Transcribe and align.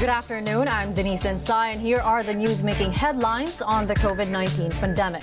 Good 0.00 0.08
afternoon. 0.08 0.66
I'm 0.66 0.94
Denise 0.94 1.24
Densai, 1.24 1.72
and 1.72 1.80
here 1.82 1.98
are 1.98 2.22
the 2.22 2.32
news 2.32 2.62
making 2.62 2.90
headlines 2.90 3.60
on 3.60 3.86
the 3.86 3.94
COVID 3.96 4.30
19 4.30 4.70
pandemic. 4.70 5.22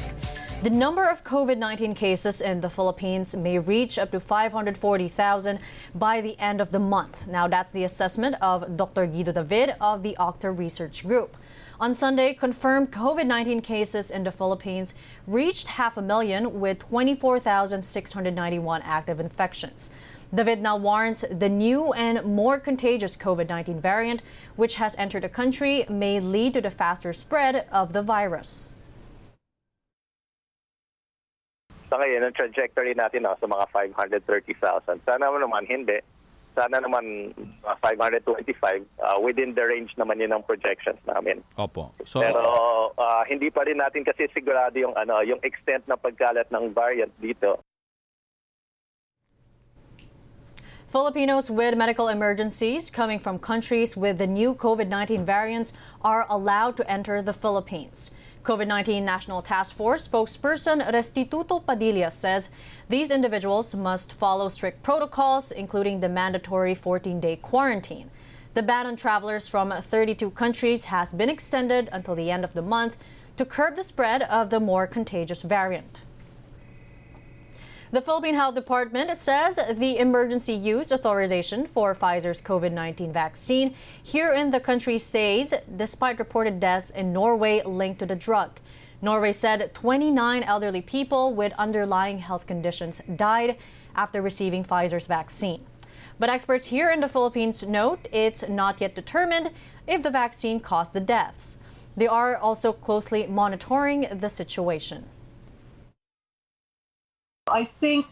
The 0.61 0.69
number 0.69 1.09
of 1.09 1.23
COVID 1.23 1.57
19 1.57 1.95
cases 1.95 2.41
in 2.41 2.61
the 2.61 2.69
Philippines 2.69 3.35
may 3.35 3.57
reach 3.57 3.97
up 3.97 4.11
to 4.11 4.19
540,000 4.19 5.59
by 5.95 6.21
the 6.21 6.37
end 6.37 6.61
of 6.61 6.69
the 6.69 6.77
month. 6.77 7.25
Now, 7.25 7.47
that's 7.47 7.71
the 7.71 7.85
assessment 7.85 8.35
of 8.39 8.77
Dr. 8.77 9.07
Guido 9.07 9.31
David 9.31 9.73
of 9.81 10.03
the 10.03 10.15
Octa 10.19 10.55
Research 10.55 11.07
Group. 11.07 11.35
On 11.79 11.95
Sunday, 11.95 12.35
confirmed 12.35 12.91
COVID 12.91 13.25
19 13.25 13.61
cases 13.61 14.11
in 14.11 14.25
the 14.25 14.31
Philippines 14.31 14.93
reached 15.25 15.65
half 15.67 15.97
a 15.97 16.03
million 16.03 16.59
with 16.59 16.77
24,691 16.79 18.81
active 18.83 19.19
infections. 19.19 19.89
David 20.33 20.61
now 20.61 20.75
warns 20.75 21.23
the 21.31 21.47
new 21.47 21.93
and 21.93 22.23
more 22.25 22.59
contagious 22.59 23.15
COVID 23.15 23.47
19 23.47 23.79
variant, 23.79 24.21
which 24.55 24.75
has 24.75 24.95
entered 24.97 25.23
the 25.23 25.29
country, 25.29 25.85
may 25.89 26.19
lead 26.19 26.53
to 26.55 26.61
the 26.61 26.71
faster 26.71 27.13
spread 27.13 27.65
of 27.71 27.93
the 27.93 28.01
virus. 28.01 28.75
Sa 31.87 31.95
ngayon, 31.95 32.27
ang 32.27 32.35
trajectory 32.35 32.91
natin 32.91 33.23
no, 33.23 33.39
sa 33.39 33.47
mga 33.47 33.71
530,000. 33.71 34.99
Sana 35.07 35.31
naman 35.31 35.63
hindi. 35.63 36.03
Sana 36.51 36.83
naman 36.83 37.31
uh, 37.63 37.77
525 37.79 38.83
uh, 38.99 39.15
within 39.23 39.55
the 39.55 39.63
range 39.63 39.95
naman 39.95 40.19
yun 40.19 40.35
ng 40.35 40.43
projections 40.43 40.99
namin. 41.07 41.39
Opo. 41.55 41.95
So, 42.03 42.19
Pero 42.19 42.43
uh, 42.91 43.23
hindi 43.23 43.47
pa 43.47 43.63
rin 43.63 43.79
natin 43.79 44.03
kasi 44.03 44.27
sigurado 44.35 44.75
yung 44.75 44.91
ano, 44.99 45.23
yung 45.23 45.39
extent 45.47 45.87
ng 45.87 45.95
pagkalat 45.95 46.51
ng 46.51 46.75
variant 46.75 47.13
dito. 47.23 47.63
Filipinos 50.89 51.51
with 51.51 51.75
medical 51.75 52.07
emergencies 52.07 52.89
coming 52.89 53.19
from 53.19 53.39
countries 53.39 53.97
with 53.97 54.19
the 54.19 54.25
new 54.25 54.55
COVID 54.55 54.87
19 54.87 55.25
variants 55.25 55.73
are 56.01 56.25
allowed 56.29 56.77
to 56.77 56.89
enter 56.89 57.21
the 57.21 57.33
Philippines. 57.33 58.11
COVID 58.43 58.67
19 58.67 59.03
National 59.03 59.41
Task 59.41 59.75
Force 59.75 60.07
spokesperson 60.07 60.81
Restituto 60.89 61.59
Padilla 61.65 62.09
says 62.09 62.51
these 62.87 63.11
individuals 63.11 63.75
must 63.75 64.13
follow 64.13 64.47
strict 64.47 64.81
protocols, 64.81 65.51
including 65.51 65.99
the 65.99 66.07
mandatory 66.07 66.73
14 66.73 67.19
day 67.19 67.35
quarantine. 67.35 68.09
The 68.53 68.63
ban 68.63 68.85
on 68.85 68.95
travelers 68.95 69.49
from 69.49 69.73
32 69.73 70.31
countries 70.31 70.85
has 70.85 71.11
been 71.11 71.29
extended 71.29 71.89
until 71.91 72.15
the 72.15 72.31
end 72.31 72.45
of 72.45 72.53
the 72.53 72.61
month 72.61 72.95
to 73.35 73.43
curb 73.43 73.75
the 73.75 73.83
spread 73.83 74.21
of 74.21 74.51
the 74.51 74.61
more 74.61 74.87
contagious 74.87 75.41
variant. 75.41 75.99
The 77.89 78.01
Philippine 78.01 78.35
Health 78.35 78.55
Department 78.55 79.15
says 79.15 79.57
the 79.71 79.97
emergency 79.97 80.51
use 80.51 80.91
authorization 80.91 81.65
for 81.65 81.95
Pfizer's 81.95 82.41
COVID 82.41 82.73
19 82.73 83.13
vaccine 83.13 83.75
here 84.03 84.33
in 84.33 84.51
the 84.51 84.59
country 84.59 84.97
stays 84.97 85.53
despite 85.73 86.19
reported 86.19 86.59
deaths 86.59 86.89
in 86.89 87.13
Norway 87.13 87.61
linked 87.63 87.99
to 87.99 88.05
the 88.05 88.13
drug. 88.13 88.59
Norway 89.01 89.31
said 89.31 89.73
29 89.73 90.43
elderly 90.43 90.81
people 90.81 91.33
with 91.33 91.53
underlying 91.57 92.19
health 92.19 92.45
conditions 92.45 93.01
died 93.15 93.55
after 93.95 94.21
receiving 94.21 94.65
Pfizer's 94.65 95.07
vaccine. 95.07 95.65
But 96.19 96.29
experts 96.29 96.65
here 96.65 96.91
in 96.91 96.99
the 96.99 97.07
Philippines 97.07 97.63
note 97.63 98.09
it's 98.11 98.49
not 98.49 98.81
yet 98.81 98.95
determined 98.95 99.51
if 99.87 100.03
the 100.03 100.11
vaccine 100.11 100.59
caused 100.59 100.91
the 100.91 100.99
deaths. 100.99 101.57
They 101.95 102.07
are 102.07 102.35
also 102.35 102.73
closely 102.73 103.27
monitoring 103.27 104.07
the 104.11 104.29
situation. 104.29 105.05
I 107.51 107.65
think 107.67 108.07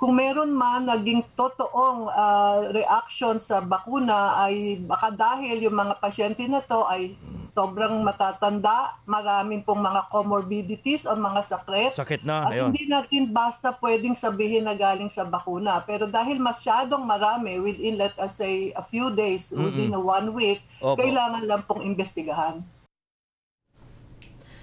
kung 0.00 0.16
meron 0.16 0.56
man 0.56 0.88
naging 0.88 1.20
totoong 1.36 2.08
uh, 2.08 2.72
reaction 2.72 3.36
sa 3.36 3.60
bakuna 3.60 4.48
ay 4.48 4.80
baka 4.80 5.12
dahil 5.12 5.60
yung 5.60 5.76
mga 5.76 6.00
pasyente 6.00 6.40
na 6.48 6.64
to 6.64 6.88
ay 6.88 7.12
sobrang 7.52 8.00
matatanda, 8.00 8.96
maraming 9.04 9.60
pong 9.60 9.82
mga 9.82 10.08
comorbidities 10.08 11.04
o 11.04 11.18
mga 11.18 11.42
sakit. 11.42 11.92
Sakit 11.98 12.22
na, 12.22 12.46
At 12.46 12.54
ayun. 12.54 12.70
hindi 12.70 12.86
natin 12.86 13.28
basta 13.28 13.74
pwedeng 13.76 14.14
sabihin 14.14 14.64
na 14.64 14.72
galing 14.72 15.10
sa 15.10 15.26
bakuna. 15.26 15.82
Pero 15.84 16.06
dahil 16.06 16.38
masyadong 16.38 17.02
marami 17.02 17.58
within 17.58 17.98
let 17.98 18.14
us 18.16 18.38
say 18.38 18.70
a 18.72 18.84
few 18.86 19.10
days, 19.12 19.50
within 19.52 19.92
a 19.92 20.00
one 20.00 20.32
week, 20.32 20.62
Opo. 20.80 20.96
kailangan 20.96 21.44
lang 21.44 21.60
pong 21.66 21.82
investigahan. 21.84 22.62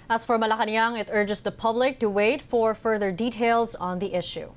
As 0.08 0.24
for 0.24 0.40
Malacanang, 0.40 0.96
it 0.96 1.12
urges 1.12 1.44
the 1.44 1.52
public 1.52 2.00
to 2.00 2.08
wait 2.08 2.40
for 2.40 2.72
further 2.72 3.12
details 3.12 3.76
on 3.76 4.00
the 4.00 4.16
issue. 4.16 4.56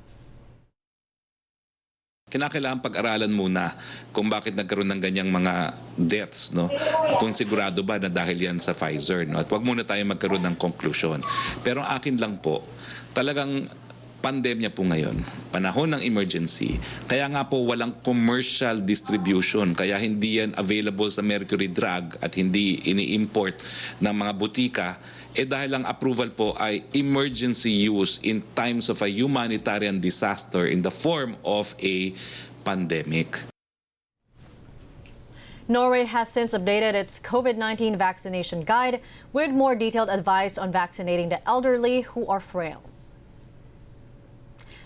kinakailangan 2.31 2.79
pag-aralan 2.79 3.35
muna 3.35 3.75
kung 4.15 4.31
bakit 4.31 4.55
nagkaroon 4.55 4.87
ng 4.95 5.03
ganyang 5.03 5.27
mga 5.35 5.75
deaths 5.99 6.55
no? 6.55 6.71
Kung 7.19 7.35
sigurado 7.35 7.83
ba 7.83 7.99
na 7.99 8.07
dahil 8.07 8.39
yan 8.47 8.63
sa 8.63 8.71
Pfizer 8.71 9.27
no? 9.27 9.43
At 9.43 9.51
wag 9.51 9.67
muna 9.67 9.83
tayo 9.83 9.99
magkaroon 10.07 10.47
ng 10.47 10.55
conclusion. 10.55 11.19
Pero 11.67 11.83
akin 11.83 12.23
lang 12.23 12.39
po 12.39 12.63
talagang 13.11 13.67
pandemya 14.21 14.71
po 14.71 14.85
ngayon 14.85 15.17
panahon 15.49 15.97
ng 15.97 16.03
emergency 16.05 16.77
kaya 17.09 17.27
nga 17.33 17.49
po 17.49 17.65
walang 17.65 17.97
commercial 18.05 18.79
distribution 18.85 19.73
kaya 19.73 19.97
hindi 19.97 20.45
yan 20.45 20.53
available 20.61 21.09
sa 21.09 21.25
Mercury 21.25 21.73
Drug 21.73 22.21
at 22.21 22.37
hindi 22.37 22.85
ini-import 22.85 23.57
ng 23.99 24.15
mga 24.15 24.33
butika 24.37 24.89
eh 25.35 25.47
dahil 25.47 25.81
ang 25.81 25.85
approval 25.87 26.29
po 26.35 26.53
ay 26.59 26.83
emergency 26.93 27.87
use 27.87 28.19
in 28.27 28.43
times 28.53 28.91
of 28.91 28.99
a 29.01 29.11
humanitarian 29.11 30.03
disaster 30.03 30.67
in 30.67 30.83
the 30.83 30.91
form 30.91 31.39
of 31.47 31.71
a 31.79 32.11
pandemic. 32.67 33.39
Norway 35.71 36.03
has 36.03 36.27
since 36.27 36.51
updated 36.51 36.99
its 36.99 37.23
COVID 37.23 37.55
19 37.55 37.95
vaccination 37.95 38.67
guide 38.67 38.99
with 39.31 39.55
more 39.55 39.79
detailed 39.79 40.11
advice 40.11 40.59
on 40.59 40.75
vaccinating 40.75 41.31
the 41.31 41.39
elderly 41.47 42.03
who 42.03 42.27
are 42.27 42.43
frail. 42.43 42.90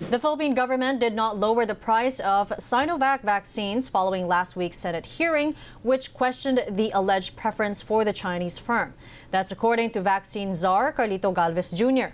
The 0.01 0.19
Philippine 0.19 0.57
government 0.57 0.99
did 0.99 1.15
not 1.15 1.39
lower 1.39 1.65
the 1.65 1.75
price 1.77 2.19
of 2.19 2.49
Sinovac 2.59 3.21
vaccines 3.21 3.89
following 3.89 4.27
last 4.27 4.57
week's 4.57 4.77
Senate 4.77 5.07
hearing, 5.07 5.55
which 5.83 6.13
questioned 6.13 6.65
the 6.69 6.91
alleged 6.93 7.37
preference 7.37 7.81
for 7.81 8.05
the 8.05 8.13
Chinese 8.13 8.59
firm. 8.59 8.95
That's 9.31 9.53
according 9.53 9.91
to 9.91 10.01
vaccine 10.01 10.53
czar 10.53 10.93
Carlito 10.93 11.33
Galvez 11.33 11.71
Jr. 11.71 12.13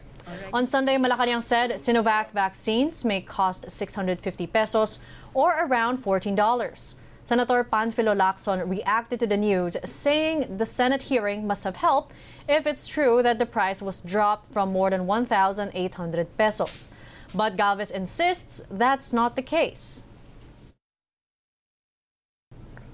On 0.53 0.67
Sunday, 0.67 0.97
Malacanang 0.97 1.43
said 1.43 1.71
Sinovac 1.73 2.33
vaccines 2.33 3.03
may 3.03 3.23
cost 3.23 3.71
650 3.71 4.47
pesos 4.49 4.99
or 5.33 5.65
around 5.65 6.05
$14. 6.05 6.95
Senator 7.25 7.65
Panfilo 7.65 8.15
Lacson 8.15 8.69
reacted 8.69 9.21
to 9.21 9.27
the 9.27 9.39
news, 9.39 9.77
saying 9.85 10.59
the 10.59 10.67
Senate 10.67 11.05
hearing 11.05 11.47
must 11.47 11.65
have 11.65 11.77
helped 11.77 12.13
if 12.47 12.67
it's 12.67 12.87
true 12.87 13.23
that 13.23 13.39
the 13.39 13.47
price 13.47 13.81
was 13.81 14.01
dropped 14.01 14.53
from 14.53 14.71
more 14.71 14.91
than 14.91 15.07
1,800 15.07 16.37
pesos. 16.37 16.91
But 17.35 17.57
Galvez 17.57 17.91
insists 17.91 18.63
that's 18.71 19.13
not 19.13 19.37
the 19.37 19.43
case. 19.43 20.11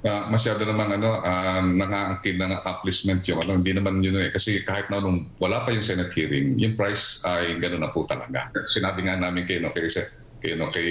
Ah, 0.06 0.30
masyado 0.30 0.62
namang 0.62 1.02
ano, 1.02 1.18
uh, 1.18 1.58
nangaangkin 1.66 2.38
ng 2.38 2.52
accomplishment 2.62 3.26
yung 3.26 3.42
ano, 3.42 3.58
hindi 3.58 3.74
naman 3.74 3.98
yun 3.98 4.14
eh. 4.22 4.30
Kasi 4.30 4.62
kahit 4.62 4.86
na 4.86 5.02
nung 5.02 5.34
wala 5.42 5.66
pa 5.66 5.74
yung 5.74 5.82
Senate 5.82 6.14
hearing, 6.14 6.54
yung 6.62 6.78
price 6.78 7.26
ay 7.26 7.58
gano'n 7.58 7.82
na 7.82 7.90
po 7.90 8.06
talaga. 8.06 8.46
Sinabi 8.70 9.02
nga 9.02 9.18
namin 9.18 9.42
kay, 9.42 9.58
no, 9.58 9.74
kay, 9.74 9.90
kay, 10.38 10.54
no, 10.54 10.70
kay, 10.70 10.90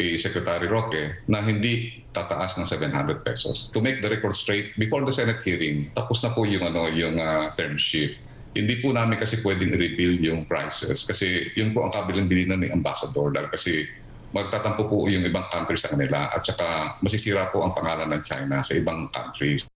kay 0.00 0.16
Secretary 0.16 0.64
Roque 0.64 1.28
na 1.28 1.44
hindi 1.44 2.00
tataas 2.08 2.56
ng 2.56 2.64
700 2.64 3.20
pesos. 3.20 3.68
To 3.68 3.84
make 3.84 4.00
the 4.00 4.08
record 4.08 4.32
straight, 4.32 4.72
before 4.80 5.04
the 5.04 5.12
Senate 5.12 5.42
hearing, 5.44 5.92
tapos 5.92 6.24
na 6.24 6.32
po 6.32 6.48
yung, 6.48 6.64
ano, 6.64 6.88
yung 6.88 7.20
uh, 7.20 7.52
term 7.52 7.76
sheet. 7.76 8.16
Hindi 8.50 8.82
po 8.82 8.90
namin 8.90 9.14
kasi 9.22 9.38
pwedeng 9.46 9.70
i-reveal 9.78 10.18
yung 10.26 10.42
prices 10.42 11.06
kasi 11.06 11.54
yun 11.54 11.70
po 11.70 11.86
ang 11.86 11.92
kabilang 11.94 12.26
bilinan 12.26 12.58
ni 12.58 12.66
Ambassador 12.66 13.30
dahil 13.30 13.46
kasi 13.46 13.86
magtatampo 14.34 14.90
po 14.90 15.06
yung 15.06 15.22
ibang 15.22 15.46
countries 15.54 15.86
sa 15.86 15.94
kanila 15.94 16.30
at 16.34 16.42
saka 16.42 16.98
masisira 16.98 17.46
po 17.50 17.62
ang 17.62 17.74
pangalan 17.74 18.10
ng 18.10 18.22
China 18.26 18.58
sa 18.62 18.74
ibang 18.74 19.06
countries. 19.10 19.70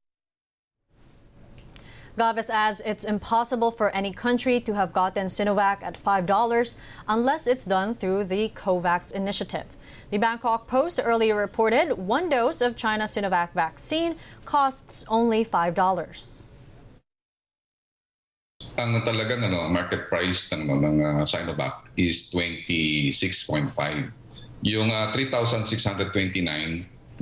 Galvez 2.14 2.46
adds 2.46 2.78
it's 2.86 3.02
impossible 3.02 3.70
for 3.70 3.90
any 3.90 4.12
country 4.12 4.60
to 4.62 4.74
have 4.74 4.92
gotten 4.92 5.26
Sinovac 5.26 5.82
at 5.82 5.98
$5 5.98 6.26
unless 7.08 7.46
it's 7.46 7.64
done 7.64 7.94
through 7.94 8.22
the 8.30 8.50
COVAX 8.54 9.10
initiative. 9.10 9.66
The 10.10 10.18
Bangkok 10.18 10.66
Post 10.66 11.00
earlier 11.02 11.34
reported 11.34 11.98
one 11.98 12.28
dose 12.28 12.60
of 12.62 12.76
China 12.76 13.04
Sinovac 13.04 13.50
vaccine 13.50 14.14
costs 14.44 15.04
only 15.08 15.44
$5. 15.44 15.74
Ang 18.74 18.98
talagang 19.06 19.38
ano, 19.38 19.70
market 19.70 20.10
price 20.10 20.50
ng, 20.50 20.66
ano, 20.66 20.82
ng 20.82 20.96
uh, 20.98 21.22
Sinovac 21.22 21.86
is 21.94 22.26
26.5. 22.34 23.70
Yung 24.66 24.90
uh, 24.90 25.14
3,629 25.14 26.42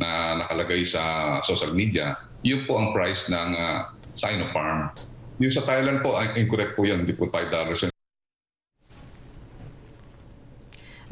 na 0.01 0.41
nakalagay 0.41 0.81
sa 0.89 1.37
social 1.45 1.77
media, 1.77 2.17
yun 2.41 2.65
po 2.65 2.81
ang 2.81 2.97
price 2.97 3.29
ng 3.29 3.49
uh, 3.53 3.85
Sinopharm. 4.17 4.97
Yung 5.45 5.53
sa 5.53 5.69
Thailand 5.69 6.01
po, 6.01 6.17
ay 6.17 6.41
incorrect 6.41 6.73
po 6.73 6.89
yan, 6.89 7.05
hindi 7.05 7.13
po 7.13 7.29
$5. 7.29 7.92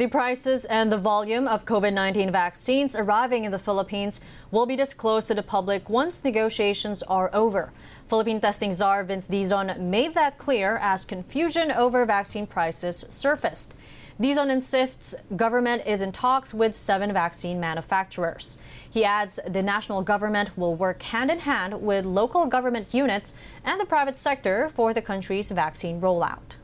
The 0.00 0.08
prices 0.08 0.64
and 0.64 0.90
the 0.90 0.96
volume 0.96 1.46
of 1.46 1.66
COVID 1.66 1.92
19 1.92 2.32
vaccines 2.32 2.96
arriving 2.96 3.44
in 3.44 3.52
the 3.52 3.58
Philippines 3.58 4.22
will 4.50 4.64
be 4.64 4.74
disclosed 4.74 5.28
to 5.28 5.34
the 5.34 5.42
public 5.42 5.90
once 5.90 6.24
negotiations 6.24 7.02
are 7.02 7.28
over. 7.34 7.70
Philippine 8.08 8.40
testing 8.40 8.72
czar 8.72 9.04
Vince 9.04 9.28
Dizon 9.28 9.78
made 9.78 10.14
that 10.14 10.38
clear 10.38 10.78
as 10.78 11.04
confusion 11.04 11.70
over 11.70 12.06
vaccine 12.06 12.46
prices 12.46 13.04
surfaced. 13.10 13.74
Dizon 14.18 14.48
insists 14.48 15.14
government 15.36 15.82
is 15.84 16.00
in 16.00 16.12
talks 16.12 16.54
with 16.54 16.74
seven 16.74 17.12
vaccine 17.12 17.60
manufacturers. 17.60 18.56
He 18.90 19.04
adds 19.04 19.38
the 19.46 19.62
national 19.62 20.00
government 20.00 20.56
will 20.56 20.74
work 20.74 21.02
hand 21.02 21.30
in 21.30 21.40
hand 21.40 21.82
with 21.82 22.06
local 22.06 22.46
government 22.46 22.94
units 22.94 23.34
and 23.66 23.78
the 23.78 23.84
private 23.84 24.16
sector 24.16 24.70
for 24.70 24.94
the 24.94 25.02
country's 25.02 25.50
vaccine 25.50 26.00
rollout. 26.00 26.56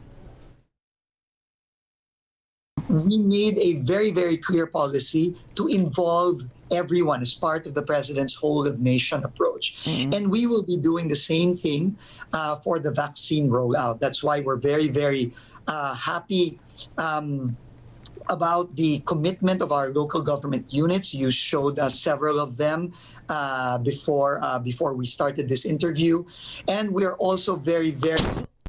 We 3.04 3.18
made 3.18 3.58
a 3.58 3.74
very, 3.80 4.10
very 4.10 4.36
clear 4.36 4.66
policy 4.66 5.34
to 5.54 5.66
involve 5.66 6.42
everyone 6.70 7.20
as 7.20 7.34
part 7.34 7.66
of 7.66 7.74
the 7.74 7.82
president's 7.82 8.34
whole 8.34 8.66
of 8.66 8.80
nation 8.80 9.24
approach. 9.24 9.76
Mm-hmm. 9.84 10.14
And 10.14 10.30
we 10.30 10.46
will 10.46 10.62
be 10.62 10.76
doing 10.76 11.08
the 11.08 11.16
same 11.16 11.54
thing 11.54 11.96
uh, 12.32 12.56
for 12.56 12.78
the 12.78 12.90
vaccine 12.90 13.48
rollout. 13.48 14.00
That's 14.00 14.22
why 14.24 14.40
we're 14.40 14.56
very, 14.56 14.88
very 14.88 15.32
uh, 15.66 15.94
happy. 15.94 16.58
Um, 16.98 17.56
about 18.28 18.74
the 18.74 18.98
commitment 19.06 19.62
of 19.62 19.70
our 19.70 19.90
local 19.90 20.20
government 20.20 20.66
units. 20.70 21.14
You 21.14 21.30
showed 21.30 21.78
us 21.78 21.98
several 21.98 22.40
of 22.40 22.56
them 22.56 22.92
uh, 23.28 23.78
before 23.78 24.40
uh, 24.42 24.58
before 24.58 24.94
we 24.94 25.06
started 25.06 25.48
this 25.48 25.64
interview, 25.64 26.24
and 26.66 26.90
we're 26.90 27.14
also 27.14 27.54
very 27.54 27.90
very 27.90 28.18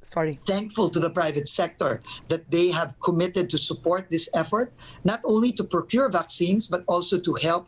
sorry, 0.08 0.34
thankful 0.34 0.90
to 0.90 1.00
the 1.00 1.10
private 1.10 1.48
sector 1.48 2.00
that 2.30 2.50
they 2.50 2.70
have 2.72 3.00
committed 3.00 3.50
to 3.50 3.58
support 3.58 4.10
this 4.10 4.30
effort, 4.34 4.72
not 5.04 5.20
only 5.26 5.52
to 5.52 5.64
procure 5.64 6.10
vaccines, 6.10 6.68
but 6.68 6.84
also 6.88 7.20
to 7.20 7.34
help 7.36 7.68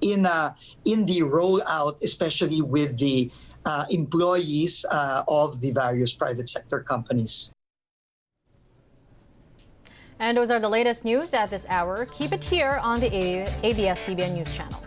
in, 0.00 0.26
uh, 0.26 0.54
in 0.84 1.04
the 1.06 1.20
rollout, 1.20 2.00
especially 2.02 2.62
with 2.62 2.98
the 2.98 3.30
uh, 3.64 3.84
employees 3.90 4.84
uh, 4.90 5.24
of 5.28 5.60
the 5.60 5.70
various 5.70 6.14
private 6.14 6.48
sector 6.48 6.80
companies. 6.80 7.52
And 10.18 10.36
those 10.36 10.50
are 10.50 10.60
the 10.60 10.68
latest 10.68 11.04
news 11.04 11.34
at 11.34 11.50
this 11.50 11.66
hour. 11.68 12.06
Keep 12.06 12.32
it 12.32 12.44
here 12.44 12.78
on 12.82 13.00
the 13.00 13.12
ABS-CBN 13.62 14.34
News 14.34 14.56
Channel. 14.56 14.83